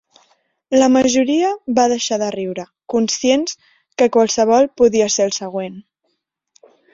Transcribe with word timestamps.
La 0.77 0.85
majoria 0.93 1.51
va 1.79 1.83
deixar 1.91 2.17
de 2.21 2.29
riure, 2.35 2.65
conscients 2.93 3.55
que 4.01 4.09
qualsevol 4.17 4.67
podia 4.83 5.11
ser 5.17 5.29
el 5.31 5.37
següent. 5.37 5.77